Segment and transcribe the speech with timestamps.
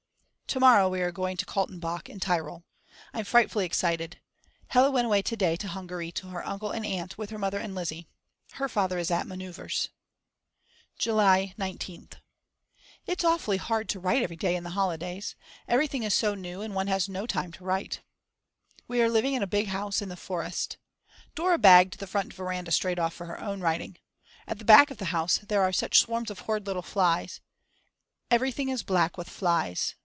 [0.51, 2.65] To morrow we are going to Kaltenbach in Tyrol.
[3.13, 4.19] I'm frightfully excited.
[4.67, 7.57] Hella went away to day to Hungary to her uncle and aunt with her mother
[7.57, 8.09] and Lizzi.
[8.55, 9.87] Her father is at manoeuvres.
[10.99, 12.15] July 19th.
[13.05, 15.37] It's awfully hard to write every day in the holidays.
[15.69, 18.01] Everything is so new and one has no time to write.
[18.89, 20.77] We are living in a big house in the forest.
[21.33, 23.95] Dora bagged the front veranda straight off for her own writing.
[24.49, 27.39] At the back of the house there are such swarms of horrid little flies;
[28.29, 29.95] everything is black with flies.